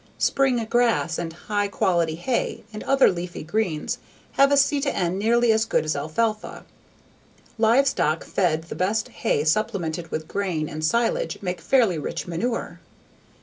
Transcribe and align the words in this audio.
Spring 0.17 0.65
grass 0.65 1.19
and 1.19 1.31
high 1.31 1.67
quality 1.67 2.15
hay 2.15 2.63
and 2.73 2.81
other 2.85 3.11
leafy 3.11 3.43
greens 3.43 3.99
have 4.31 4.51
a 4.51 4.57
C/N 4.57 5.19
nearly 5.19 5.51
as 5.51 5.63
good 5.63 5.85
as 5.85 5.95
alfalfa. 5.95 6.65
Livestock 7.59 8.23
fed 8.25 8.63
the 8.63 8.75
best 8.75 9.09
hay 9.09 9.43
supplemented 9.43 10.09
with 10.09 10.27
grain 10.27 10.67
and 10.67 10.83
silage 10.83 11.37
make 11.43 11.61
fairly 11.61 11.99
rich 11.99 12.25
manure. 12.25 12.79